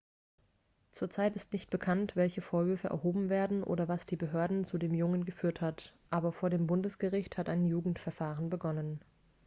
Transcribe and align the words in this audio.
zur 0.93 1.11
zeit 1.11 1.35
ist 1.35 1.53
nicht 1.53 1.69
bekannt 1.69 2.15
welche 2.15 2.41
vorwürfe 2.41 2.87
erhoben 2.87 3.29
werden 3.29 3.63
oder 3.63 3.87
was 3.87 4.07
die 4.07 4.15
behörden 4.15 4.63
zu 4.63 4.79
dem 4.79 4.95
jungen 4.95 5.25
geführt 5.25 5.61
hat 5.61 5.93
aber 6.09 6.31
vor 6.31 6.49
dem 6.49 6.65
bundesgericht 6.65 7.37
hat 7.37 7.49
ein 7.49 7.67
jugendverfahren 7.67 8.49
begonnen 8.49 8.99